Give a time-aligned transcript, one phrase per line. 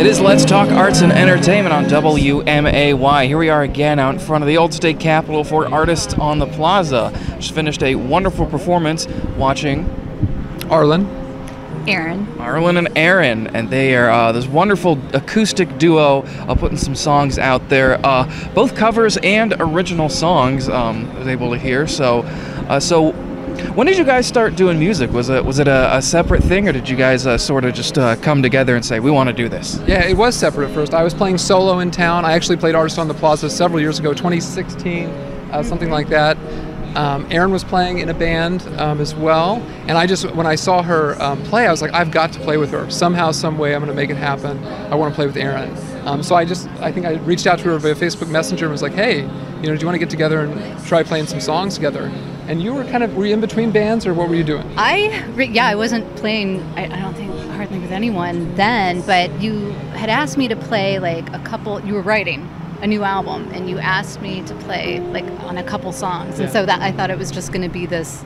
[0.00, 3.26] is Let's Talk Arts and Entertainment on WMAY.
[3.26, 6.38] Here we are again out in front of the old state capitol for Artists on
[6.38, 7.12] the Plaza.
[7.36, 9.06] Just finished a wonderful performance
[9.36, 9.88] watching
[10.68, 11.06] Arlen.
[11.86, 12.26] Erin.
[12.38, 17.38] Arlen and Erin, and they are uh, this wonderful acoustic duo uh, putting some songs
[17.38, 20.68] out there, uh, both covers and original songs.
[20.68, 21.86] Um, I was able to hear.
[21.86, 22.22] So,
[22.68, 23.12] uh, so
[23.74, 25.10] when did you guys start doing music?
[25.12, 27.74] Was it was it a, a separate thing, or did you guys uh, sort of
[27.74, 29.80] just uh, come together and say we want to do this?
[29.86, 30.94] Yeah, it was separate at first.
[30.94, 32.24] I was playing solo in town.
[32.24, 36.36] I actually played Artist on the Plaza several years ago, 2016, uh, something like that.
[36.94, 39.56] Um, Erin was playing in a band um, as well,
[39.88, 42.40] and I just when I saw her um, play, I was like, I've got to
[42.40, 43.74] play with her somehow, some way.
[43.74, 44.62] I'm going to make it happen.
[44.64, 45.76] I want to play with Erin.
[46.06, 48.72] Um, so I just I think I reached out to her via Facebook Messenger and
[48.72, 51.40] was like, Hey, you know, do you want to get together and try playing some
[51.40, 52.12] songs together?
[52.46, 54.70] And you were kind of were you in between bands or what were you doing?
[54.76, 56.60] I re- yeah, I wasn't playing.
[56.76, 60.98] I, I don't think hardly with anyone then, but you had asked me to play
[60.98, 61.80] like a couple.
[61.80, 62.48] You were writing
[62.84, 66.48] a new album, and you asked me to play like on a couple songs, and
[66.48, 66.52] Yeah.
[66.52, 68.22] so that I thought it was just going to be this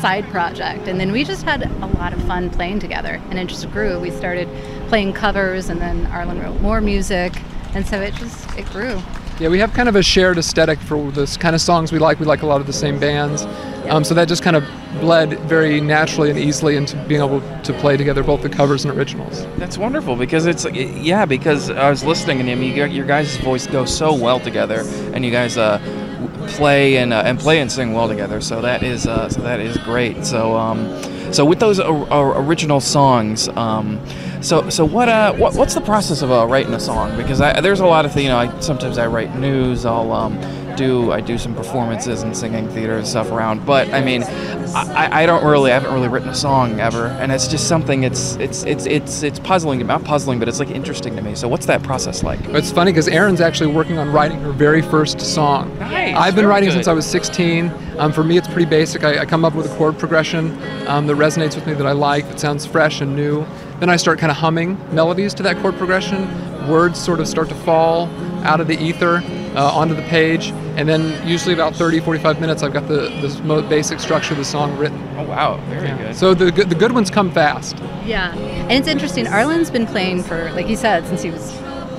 [0.00, 3.48] side project, and then we just had a lot of fun playing together, and it
[3.48, 3.98] just grew.
[3.98, 4.48] We started
[4.88, 7.32] playing covers, and then Arlen wrote more music,
[7.74, 9.02] and so it just it grew.
[9.40, 12.20] Yeah, we have kind of a shared aesthetic for this kind of songs we like.
[12.20, 13.42] We like a lot of the same bands.
[13.88, 14.64] Um, so that just kind of
[15.00, 18.96] bled very naturally and easily into being able to play together both the covers and
[18.96, 19.46] originals.
[19.56, 23.66] That's wonderful because it's yeah because I was listening and I mean, your guys' voice
[23.66, 25.78] goes so well together and you guys uh,
[26.48, 29.60] play and uh, and play and sing well together so that is uh, so that
[29.60, 30.24] is great.
[30.24, 34.00] So um, so with those original songs um,
[34.40, 37.16] so so what uh what, what's the process of uh, writing a song?
[37.16, 40.12] Because I, there's a lot of things you know I, sometimes I write news I'll
[40.12, 40.38] um,
[40.78, 45.22] do I do some performances and singing theater and stuff around but I mean I,
[45.22, 48.36] I don't really I haven't really written a song ever and it's just something it's
[48.36, 51.66] it's it's it's it's puzzling not puzzling but it's like interesting to me so what's
[51.66, 55.76] that process like It's funny because Erin's actually working on writing her very first song.
[55.78, 56.74] Nice, I've been writing good.
[56.74, 57.72] since I was 16.
[57.98, 59.04] Um, for me, it's pretty basic.
[59.04, 60.50] I, I come up with a chord progression
[60.86, 63.44] um, that resonates with me, that I like, that sounds fresh and new.
[63.80, 66.28] Then I start kind of humming melodies to that chord progression.
[66.68, 68.08] Words sort of start to fall
[68.44, 69.22] out of the ether
[69.58, 70.50] uh, onto the page.
[70.76, 74.38] And then usually about 30, 45 minutes, I've got the, the most basic structure of
[74.38, 74.98] the song written.
[75.16, 77.76] oh wow very good So the, good- the good ones come fast.
[78.06, 79.26] Yeah, and it's interesting.
[79.26, 81.52] Arlen's been playing for, like he said, since he was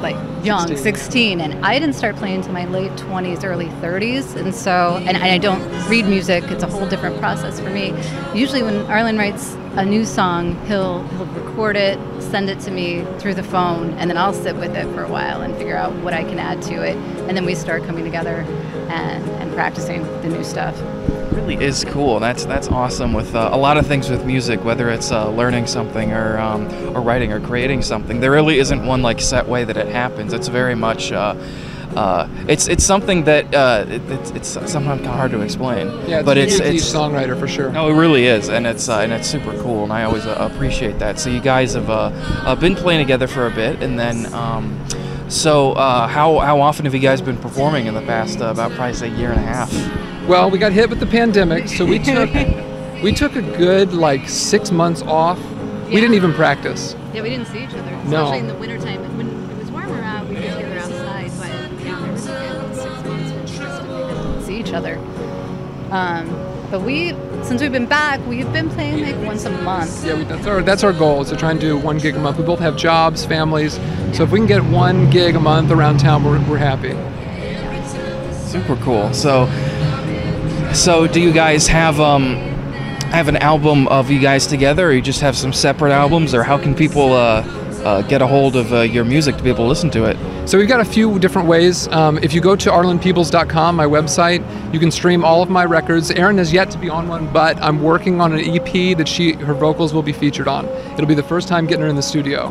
[0.00, 0.94] like young, 16.
[0.94, 5.16] 16, and I didn't start playing until my late 20s, early 30s, and so, and
[5.18, 6.44] I don't read music.
[6.44, 7.92] It's a whole different process for me.
[8.32, 13.04] Usually, when Arlen writes a new song, he'll he'll record it, send it to me
[13.18, 15.92] through the phone, and then I'll sit with it for a while and figure out
[15.96, 16.96] what I can add to it,
[17.26, 18.46] and then we start coming together
[18.88, 20.80] and and practicing the new stuff.
[21.32, 22.20] really is cool.
[22.20, 25.66] That's that's awesome with uh, a lot of things with music, whether it's uh, learning
[25.66, 26.62] something or um,
[26.96, 28.20] or writing or creating something.
[28.20, 30.32] There really isn't one like set way that it happens.
[30.32, 31.10] It's very much.
[31.10, 31.34] Uh,
[31.96, 35.88] uh, it's it's something that uh, it, it's, it's sometimes kind of hard to explain.
[36.08, 37.70] Yeah, it's but it's unique it's songwriter for sure.
[37.72, 40.36] no, it really is, and it's uh, and it's super cool, and I always uh,
[40.52, 41.18] appreciate that.
[41.18, 42.10] So you guys have uh,
[42.44, 44.78] uh, been playing together for a bit, and then um,
[45.28, 48.40] so uh, how how often have you guys been performing in the past?
[48.40, 49.72] Uh, about probably say year and a half.
[50.28, 52.30] Well, we got hit with the pandemic, so we took
[53.02, 55.38] we took a good like six months off.
[55.88, 56.94] We didn't even practice.
[57.12, 58.22] Yeah, we didn't see each other, No.
[58.26, 59.02] especially in the wintertime.
[64.70, 64.96] Each other.
[65.90, 66.28] Um,
[66.70, 67.10] but we,
[67.42, 70.04] since we've been back, we've been playing like once a month.
[70.06, 72.20] Yeah, we, that's our that's our goal is to try and do one gig a
[72.20, 72.38] month.
[72.38, 73.74] We both have jobs, families,
[74.12, 76.92] so if we can get one gig a month around town, we're, we're happy.
[78.48, 79.12] Super cool.
[79.12, 79.46] So,
[80.72, 82.36] so do you guys have um
[83.10, 86.44] have an album of you guys together, or you just have some separate albums, or
[86.44, 87.42] how can people uh,
[87.84, 90.16] uh, get a hold of uh, your music to be able to listen to it?
[90.50, 91.86] So we've got a few different ways.
[91.92, 96.10] Um, if you go to arlenpeebles.com, my website, you can stream all of my records.
[96.10, 99.34] Erin has yet to be on one, but I'm working on an EP that she
[99.34, 100.66] her vocals will be featured on.
[100.94, 102.46] It'll be the first time getting her in the studio.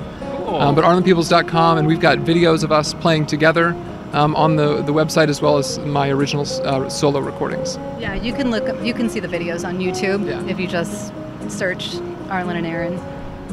[0.48, 3.76] Um, but arlenpeebles.com, and we've got videos of us playing together
[4.14, 7.76] um, on the, the website as well as my original uh, solo recordings.
[8.00, 10.42] Yeah, you can look, you can see the videos on YouTube Yeah.
[10.50, 11.12] if you just
[11.50, 11.98] search
[12.30, 12.98] Arlen and Erin.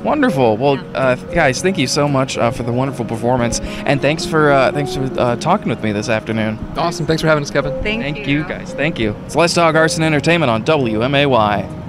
[0.06, 0.56] Wonderful.
[0.56, 4.52] Well, uh, guys, thank you so much uh, for the wonderful performance, and thanks for
[4.52, 6.60] uh, thanks for uh, talking with me this afternoon.
[6.76, 7.06] Awesome.
[7.06, 7.72] Thanks for having us, Kevin.
[7.82, 8.72] Thank, Thank you, guys.
[8.72, 9.16] Thank you.
[9.26, 11.85] It's Let's Talk Arts and Entertainment on WMAY.